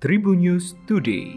Tribun 0.00 0.40
News 0.40 0.72
Today. 0.88 1.36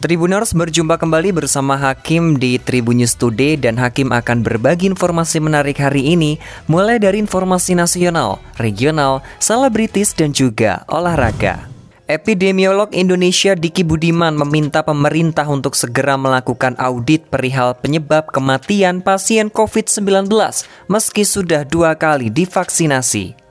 Tribuners 0.00 0.56
berjumpa 0.56 0.96
kembali 0.96 1.36
bersama 1.36 1.76
Hakim 1.76 2.40
di 2.40 2.56
Tribun 2.56 3.04
News 3.04 3.12
Today 3.20 3.60
dan 3.60 3.76
Hakim 3.76 4.08
akan 4.08 4.40
berbagi 4.40 4.88
informasi 4.88 5.44
menarik 5.44 5.84
hari 5.84 6.16
ini 6.16 6.40
mulai 6.64 6.96
dari 6.96 7.20
informasi 7.20 7.76
nasional, 7.76 8.40
regional, 8.56 9.20
selebritis 9.36 10.16
dan 10.16 10.32
juga 10.32 10.88
olahraga. 10.88 11.68
Epidemiolog 12.08 12.88
Indonesia 12.96 13.52
Diki 13.52 13.84
Budiman 13.84 14.32
meminta 14.32 14.80
pemerintah 14.80 15.44
untuk 15.44 15.76
segera 15.76 16.16
melakukan 16.16 16.72
audit 16.80 17.28
perihal 17.28 17.76
penyebab 17.76 18.32
kematian 18.32 19.04
pasien 19.04 19.52
COVID-19 19.52 20.24
meski 20.88 21.20
sudah 21.28 21.68
dua 21.68 21.92
kali 22.00 22.32
divaksinasi. 22.32 23.47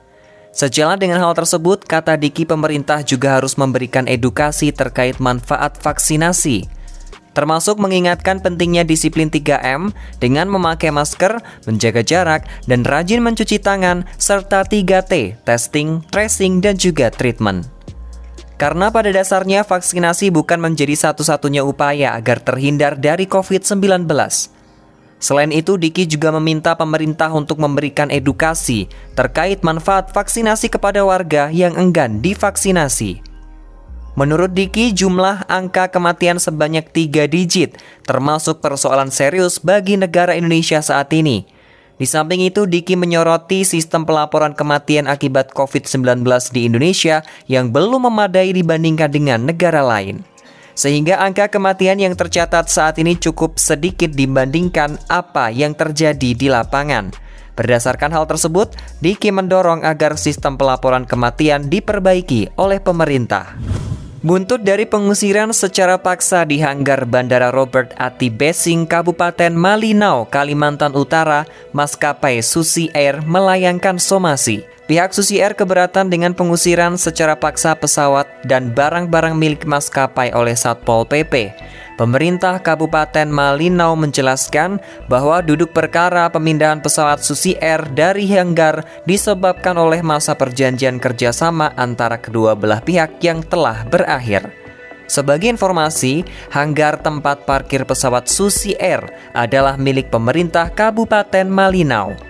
Sejalan 0.58 0.98
dengan 0.98 1.22
hal 1.22 1.38
tersebut, 1.38 1.86
kata 1.86 2.18
Diki 2.18 2.42
pemerintah 2.42 3.06
juga 3.06 3.38
harus 3.38 3.54
memberikan 3.54 4.10
edukasi 4.10 4.74
terkait 4.74 5.22
manfaat 5.22 5.78
vaksinasi 5.78 6.66
termasuk 7.38 7.78
mengingatkan 7.78 8.42
pentingnya 8.42 8.82
disiplin 8.82 9.30
3M 9.30 9.94
dengan 10.18 10.50
memakai 10.50 10.90
masker, 10.90 11.38
menjaga 11.70 12.02
jarak, 12.02 12.42
dan 12.66 12.82
rajin 12.82 13.22
mencuci 13.22 13.62
tangan, 13.62 14.02
serta 14.18 14.66
3T, 14.66 15.38
testing, 15.46 16.02
tracing, 16.10 16.58
dan 16.58 16.74
juga 16.74 17.14
treatment. 17.14 17.62
Karena 18.58 18.90
pada 18.90 19.14
dasarnya 19.14 19.62
vaksinasi 19.62 20.34
bukan 20.34 20.58
menjadi 20.58 20.98
satu-satunya 20.98 21.62
upaya 21.62 22.18
agar 22.18 22.42
terhindar 22.42 22.98
dari 22.98 23.30
COVID-19. 23.30 24.10
Selain 25.18 25.50
itu, 25.50 25.74
Diki 25.74 26.06
juga 26.06 26.30
meminta 26.34 26.78
pemerintah 26.78 27.30
untuk 27.34 27.58
memberikan 27.58 28.06
edukasi 28.10 28.86
terkait 29.18 29.66
manfaat 29.66 30.14
vaksinasi 30.14 30.70
kepada 30.70 31.02
warga 31.02 31.50
yang 31.50 31.74
enggan 31.74 32.22
divaksinasi. 32.22 33.22
Menurut 34.14 34.54
Diki, 34.54 34.94
jumlah 34.94 35.46
angka 35.50 35.90
kematian 35.90 36.38
sebanyak 36.38 36.90
tiga 36.90 37.26
digit, 37.26 37.78
termasuk 38.06 38.62
persoalan 38.62 39.10
serius 39.10 39.58
bagi 39.58 39.98
negara 39.98 40.38
Indonesia 40.38 40.78
saat 40.82 41.10
ini– 41.14 41.42
di 41.98 42.06
samping 42.06 42.46
itu, 42.46 42.62
Diki 42.62 42.94
menyoroti 42.94 43.66
sistem 43.66 44.06
pelaporan 44.06 44.54
kematian 44.54 45.10
akibat 45.10 45.50
COVID-19 45.50 46.22
di 46.54 46.70
Indonesia 46.70 47.26
yang 47.50 47.74
belum 47.74 48.06
memadai 48.06 48.54
dibandingkan 48.54 49.10
dengan 49.10 49.42
negara 49.42 49.82
lain. 49.82 50.22
Sehingga 50.78 51.18
angka 51.18 51.50
kematian 51.50 51.98
yang 51.98 52.14
tercatat 52.14 52.70
saat 52.70 53.02
ini 53.02 53.18
cukup 53.18 53.58
sedikit 53.58 54.14
dibandingkan 54.14 54.94
apa 55.10 55.50
yang 55.50 55.74
terjadi 55.74 56.38
di 56.38 56.46
lapangan. 56.46 57.10
Berdasarkan 57.58 58.14
hal 58.14 58.30
tersebut, 58.30 58.78
Diki 59.02 59.34
mendorong 59.34 59.82
agar 59.82 60.14
sistem 60.14 60.54
pelaporan 60.54 61.02
kematian 61.02 61.66
diperbaiki 61.66 62.54
oleh 62.54 62.78
pemerintah. 62.78 63.58
Buntut 64.22 64.62
dari 64.62 64.86
pengusiran 64.86 65.50
secara 65.50 65.98
paksa 65.98 66.46
di 66.46 66.62
hanggar 66.62 67.06
Bandara 67.10 67.50
Robert 67.50 67.94
Ati 67.98 68.30
Besing, 68.30 68.86
Kabupaten 68.86 69.54
Malinau, 69.54 70.30
Kalimantan 70.30 70.94
Utara, 70.94 71.46
maskapai 71.74 72.38
Susi 72.42 72.86
Air 72.94 73.26
melayangkan 73.26 73.98
somasi. 73.98 74.77
Pihak 74.88 75.12
Susi 75.12 75.36
Air 75.36 75.52
keberatan 75.52 76.08
dengan 76.08 76.32
pengusiran 76.32 76.96
secara 76.96 77.36
paksa 77.36 77.76
pesawat 77.76 78.24
dan 78.48 78.72
barang-barang 78.72 79.36
milik 79.36 79.68
maskapai 79.68 80.32
oleh 80.32 80.56
Satpol 80.56 81.04
PP. 81.04 81.52
Pemerintah 82.00 82.56
Kabupaten 82.56 83.28
Malinau 83.28 83.92
menjelaskan 84.00 84.80
bahwa 85.04 85.44
duduk 85.44 85.76
perkara 85.76 86.24
pemindahan 86.32 86.80
pesawat 86.80 87.20
Susi 87.20 87.52
Air 87.60 87.84
dari 87.92 88.24
Hanggar 88.32 88.80
disebabkan 89.04 89.76
oleh 89.76 90.00
masa 90.00 90.32
perjanjian 90.32 90.96
kerjasama 90.96 91.76
antara 91.76 92.16
kedua 92.16 92.56
belah 92.56 92.80
pihak 92.80 93.20
yang 93.20 93.44
telah 93.44 93.84
berakhir. 93.92 94.48
Sebagai 95.04 95.52
informasi, 95.52 96.24
hanggar 96.48 96.96
tempat 96.96 97.44
parkir 97.44 97.84
pesawat 97.84 98.24
Susi 98.24 98.72
Air 98.80 99.04
adalah 99.36 99.76
milik 99.76 100.08
pemerintah 100.08 100.72
Kabupaten 100.72 101.44
Malinau. 101.44 102.27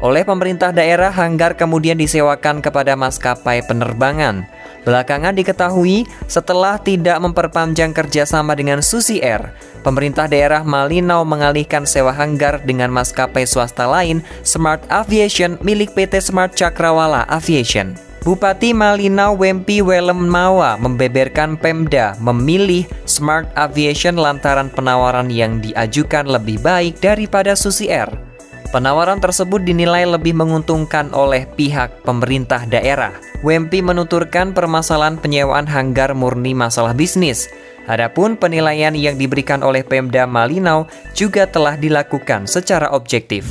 Oleh 0.00 0.24
pemerintah 0.24 0.72
daerah, 0.72 1.12
hanggar 1.12 1.60
kemudian 1.60 2.00
disewakan 2.00 2.64
kepada 2.64 2.96
maskapai 2.96 3.60
penerbangan. 3.68 4.48
Belakangan 4.80 5.36
diketahui 5.36 6.08
setelah 6.24 6.80
tidak 6.80 7.20
memperpanjang 7.20 7.92
kerjasama 7.92 8.56
dengan 8.56 8.80
Susi 8.80 9.20
Air, 9.20 9.52
pemerintah 9.84 10.24
daerah 10.24 10.64
Malinau 10.64 11.20
mengalihkan 11.28 11.84
sewa 11.84 12.16
hanggar 12.16 12.64
dengan 12.64 12.88
maskapai 12.88 13.44
swasta 13.44 13.84
lain, 13.84 14.24
Smart 14.40 14.80
Aviation 14.88 15.60
milik 15.60 15.92
PT 15.92 16.24
Smart 16.24 16.56
Cakrawala 16.56 17.28
Aviation. 17.28 17.92
Bupati 18.24 18.72
Malinau 18.72 19.36
Wempi 19.36 19.84
Welem 19.84 20.28
Mawa 20.28 20.80
membeberkan 20.80 21.60
Pemda 21.60 22.16
memilih 22.20 22.88
Smart 23.04 23.48
Aviation 23.52 24.16
lantaran 24.16 24.72
penawaran 24.72 25.28
yang 25.28 25.60
diajukan 25.60 26.24
lebih 26.24 26.56
baik 26.64 27.00
daripada 27.04 27.52
Susi 27.52 27.92
Air. 27.92 28.29
Penawaran 28.70 29.18
tersebut 29.18 29.66
dinilai 29.66 30.06
lebih 30.06 30.30
menguntungkan 30.30 31.10
oleh 31.10 31.42
pihak 31.58 32.06
pemerintah 32.06 32.62
daerah. 32.70 33.10
Wempi 33.42 33.82
menuturkan 33.82 34.54
permasalahan 34.54 35.18
penyewaan 35.18 35.66
hanggar 35.66 36.14
murni 36.14 36.54
masalah 36.54 36.94
bisnis. 36.94 37.50
Adapun 37.90 38.38
penilaian 38.38 38.94
yang 38.94 39.18
diberikan 39.18 39.66
oleh 39.66 39.82
Pemda 39.82 40.22
Malinau 40.22 40.86
juga 41.18 41.50
telah 41.50 41.74
dilakukan 41.74 42.46
secara 42.46 42.94
objektif. 42.94 43.42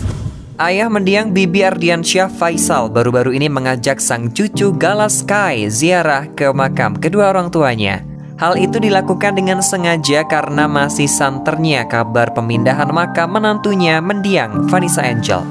Ayah 0.56 0.88
mendiang 0.88 1.36
Bibi 1.36 1.68
Ardiansyah 1.68 2.32
Faisal 2.32 2.88
baru-baru 2.88 3.36
ini 3.36 3.52
mengajak 3.52 4.00
sang 4.00 4.32
cucu 4.32 4.72
Galas 4.80 5.20
Sky 5.24 5.68
ziarah 5.68 6.32
ke 6.32 6.48
makam 6.56 6.96
kedua 6.96 7.36
orang 7.36 7.52
tuanya. 7.52 8.09
Hal 8.40 8.56
itu 8.56 8.80
dilakukan 8.80 9.36
dengan 9.36 9.60
sengaja 9.60 10.24
karena 10.24 10.64
masih 10.64 11.12
santernya 11.12 11.84
kabar 11.92 12.32
pemindahan 12.32 12.88
makam 12.88 13.36
menantunya 13.36 14.00
mendiang 14.00 14.64
Vanessa 14.72 15.04
Angel. 15.04 15.44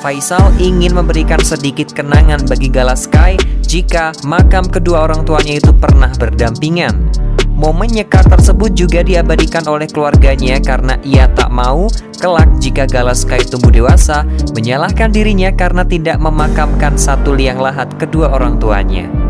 Faisal 0.00 0.48
ingin 0.56 0.96
memberikan 0.96 1.36
sedikit 1.44 1.92
kenangan 1.92 2.48
bagi 2.48 2.72
Galaskai 2.72 3.36
jika 3.68 4.16
makam 4.24 4.64
kedua 4.64 5.04
orang 5.04 5.28
tuanya 5.28 5.60
itu 5.60 5.68
pernah 5.76 6.08
berdampingan. 6.16 7.12
Momen 7.60 7.92
nyekar 7.92 8.24
tersebut 8.24 8.72
juga 8.72 9.04
diabadikan 9.04 9.68
oleh 9.68 9.84
keluarganya 9.84 10.56
karena 10.64 10.96
ia 11.04 11.28
tak 11.28 11.52
mau 11.52 11.92
kelak 12.16 12.48
jika 12.56 12.88
Galaskai 12.88 13.44
tumbuh 13.52 13.68
dewasa 13.68 14.24
menyalahkan 14.56 15.12
dirinya 15.12 15.52
karena 15.52 15.84
tidak 15.84 16.16
memakamkan 16.16 16.96
satu 16.96 17.36
liang 17.36 17.60
lahat 17.60 17.92
kedua 18.00 18.32
orang 18.32 18.56
tuanya. 18.56 19.23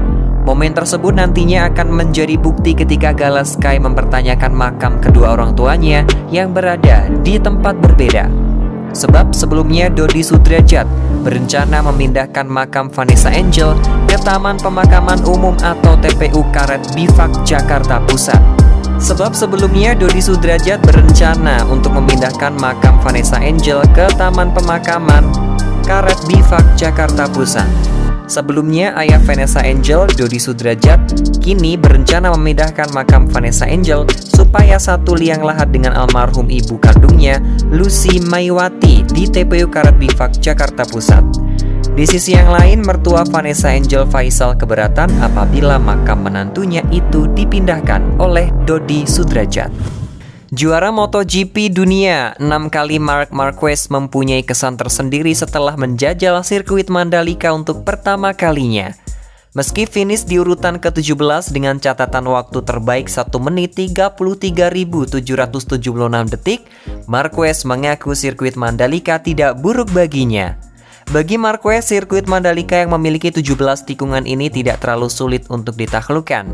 Momen 0.44 0.76
tersebut 0.76 1.16
nantinya 1.16 1.72
akan 1.72 1.88
menjadi 1.88 2.36
bukti 2.36 2.76
ketika 2.76 3.16
Galaskai 3.16 3.80
mempertanyakan 3.80 4.52
makam 4.52 5.00
kedua 5.00 5.32
orang 5.40 5.56
tuanya 5.56 6.04
yang 6.28 6.52
berada 6.52 7.08
di 7.24 7.40
tempat 7.40 7.80
berbeda. 7.80 8.28
Sebab 8.92 9.32
sebelumnya 9.32 9.88
Dodi 9.88 10.20
Sudrajat 10.20 10.84
berencana 11.24 11.80
memindahkan 11.88 12.44
makam 12.44 12.92
Vanessa 12.92 13.32
Angel 13.32 13.72
ke 14.04 14.20
Taman 14.20 14.60
Pemakaman 14.60 15.24
Umum 15.24 15.56
atau 15.64 15.96
TPU 15.96 16.44
Karet 16.52 16.92
Bifak, 16.92 17.32
Jakarta 17.48 18.04
Pusat. 18.04 18.38
Sebab 19.00 19.32
sebelumnya 19.32 19.96
Dodi 19.96 20.20
Sudrajat 20.20 20.84
berencana 20.84 21.64
untuk 21.72 21.96
memindahkan 21.96 22.52
makam 22.60 23.00
Vanessa 23.00 23.40
Angel 23.40 23.80
ke 23.96 24.12
Taman 24.20 24.52
Pemakaman 24.52 25.24
Karet 25.88 26.20
Bifak, 26.28 26.76
Jakarta 26.76 27.24
Pusat. 27.32 28.03
Sebelumnya, 28.24 28.96
ayah 28.96 29.20
Vanessa 29.20 29.60
Angel, 29.60 30.08
Dodi 30.08 30.40
Sudrajat, 30.40 31.00
kini 31.44 31.76
berencana 31.76 32.32
memindahkan 32.32 32.88
makam 32.96 33.28
Vanessa 33.28 33.68
Angel 33.68 34.08
supaya 34.32 34.80
satu 34.80 35.12
liang 35.12 35.44
lahat 35.44 35.68
dengan 35.68 35.92
almarhum 35.92 36.48
ibu 36.48 36.80
kandungnya, 36.80 37.36
Lucy 37.68 38.24
Maiwati, 38.24 39.04
di 39.12 39.28
TPU 39.28 39.68
Karat 39.68 40.00
Bifak, 40.00 40.40
Jakarta 40.40 40.88
Pusat. 40.88 41.24
Di 41.94 42.08
sisi 42.08 42.32
yang 42.32 42.48
lain, 42.48 42.80
mertua 42.80 43.28
Vanessa 43.28 43.70
Angel 43.70 44.08
Faisal 44.08 44.56
keberatan 44.56 45.12
apabila 45.20 45.76
makam 45.76 46.24
menantunya 46.24 46.80
itu 46.90 47.28
dipindahkan 47.28 48.16
oleh 48.16 48.48
Dodi 48.64 49.04
Sudrajat. 49.04 50.03
Juara 50.54 50.94
MotoGP 50.94 51.66
dunia, 51.74 52.38
6 52.38 52.70
kali 52.70 53.02
Mark 53.02 53.34
Marquez 53.34 53.90
mempunyai 53.90 54.46
kesan 54.46 54.78
tersendiri 54.78 55.34
setelah 55.34 55.74
menjajal 55.74 56.46
sirkuit 56.46 56.86
Mandalika 56.86 57.50
untuk 57.50 57.82
pertama 57.82 58.30
kalinya. 58.38 58.94
Meski 59.58 59.82
finish 59.82 60.22
di 60.22 60.38
urutan 60.38 60.78
ke-17 60.78 61.50
dengan 61.50 61.82
catatan 61.82 62.30
waktu 62.30 62.62
terbaik 62.62 63.10
1 63.10 63.34
menit 63.42 63.74
33.776 63.74 65.26
detik, 66.30 66.62
Marquez 67.10 67.66
mengaku 67.66 68.14
sirkuit 68.14 68.54
Mandalika 68.54 69.18
tidak 69.18 69.58
buruk 69.58 69.90
baginya. 69.90 70.54
Bagi 71.12 71.36
Marquez, 71.36 71.92
sirkuit 71.92 72.24
Mandalika 72.24 72.80
yang 72.80 72.96
memiliki 72.96 73.28
17 73.28 73.84
tikungan 73.84 74.24
ini 74.24 74.48
tidak 74.48 74.80
terlalu 74.80 75.12
sulit 75.12 75.44
untuk 75.52 75.76
ditaklukkan. 75.76 76.48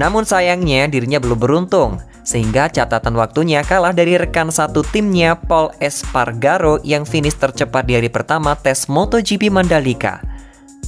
Namun 0.00 0.24
sayangnya 0.24 0.88
dirinya 0.88 1.20
belum 1.20 1.36
beruntung 1.36 2.00
sehingga 2.24 2.68
catatan 2.70 3.16
waktunya 3.16 3.64
kalah 3.64 3.90
dari 3.90 4.14
rekan 4.14 4.52
satu 4.52 4.84
timnya 4.86 5.34
Paul 5.34 5.72
Espargaro 5.82 6.78
yang 6.86 7.02
finish 7.02 7.36
tercepat 7.36 7.88
di 7.88 7.96
hari 7.98 8.12
pertama 8.12 8.54
tes 8.54 8.86
MotoGP 8.86 9.50
Mandalika. 9.50 10.20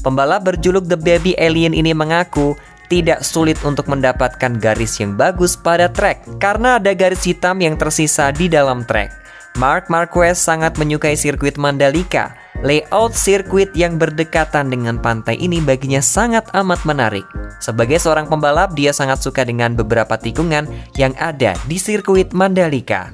Pembalap 0.07 0.47
berjuluk 0.47 0.87
The 0.87 0.99
Baby 0.99 1.33
Alien 1.39 1.75
ini 1.75 1.95
mengaku 1.95 2.59
tidak 2.91 3.25
sulit 3.25 3.57
untuk 3.65 3.89
mendapatkan 3.89 4.61
garis 4.61 5.01
yang 5.01 5.17
bagus 5.17 5.57
pada 5.57 5.89
trek 5.89 6.27
karena 6.37 6.77
ada 6.77 6.93
garis 6.93 7.25
hitam 7.25 7.57
yang 7.63 7.81
tersisa 7.81 8.29
di 8.35 8.53
dalam 8.53 8.85
trek. 8.85 9.09
Mark 9.57 9.89
Marquez 9.89 10.37
sangat 10.41 10.77
menyukai 10.77 11.17
sirkuit 11.17 11.57
Mandalika. 11.57 12.37
Layout 12.63 13.19
sirkuit 13.19 13.75
yang 13.75 13.99
berdekatan 13.99 14.71
dengan 14.71 14.95
pantai 15.03 15.35
ini 15.35 15.59
baginya 15.59 15.99
sangat 15.99 16.47
amat 16.55 16.87
menarik. 16.87 17.27
Sebagai 17.59 17.99
seorang 17.99 18.31
pembalap, 18.31 18.79
dia 18.79 18.95
sangat 18.95 19.19
suka 19.19 19.43
dengan 19.43 19.75
beberapa 19.75 20.15
tikungan 20.15 20.71
yang 20.95 21.11
ada 21.19 21.59
di 21.67 21.75
sirkuit 21.75 22.31
Mandalika. 22.31 23.11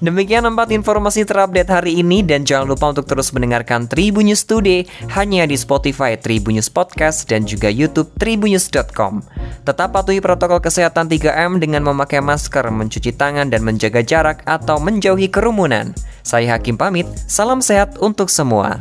Demikian 0.00 0.48
empat 0.48 0.72
informasi 0.72 1.28
terupdate 1.28 1.68
hari 1.68 2.00
ini 2.00 2.24
dan 2.24 2.48
jangan 2.48 2.72
lupa 2.72 2.88
untuk 2.88 3.04
terus 3.04 3.36
mendengarkan 3.36 3.84
Tribunnews 3.84 4.48
Today 4.48 4.88
hanya 5.12 5.44
di 5.44 5.60
Spotify 5.60 6.16
Tribunnews 6.16 6.72
Podcast 6.72 7.28
dan 7.28 7.44
juga 7.44 7.68
YouTube 7.68 8.08
tribunnews.com. 8.16 9.20
Tetap 9.68 9.92
patuhi 9.92 10.24
protokol 10.24 10.64
kesehatan 10.64 11.04
3M 11.04 11.60
dengan 11.60 11.84
memakai 11.84 12.24
masker, 12.24 12.72
mencuci 12.72 13.12
tangan 13.12 13.52
dan 13.52 13.60
menjaga 13.60 14.00
jarak 14.00 14.40
atau 14.48 14.80
menjauhi 14.80 15.28
kerumunan. 15.28 15.92
Saya 16.20 16.56
Hakim 16.56 16.76
pamit, 16.76 17.08
salam 17.26 17.64
sehat 17.64 17.96
untuk 17.98 18.28
semua. 18.28 18.76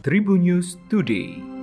Tribunnews 0.00 0.76
Today. 0.88 1.53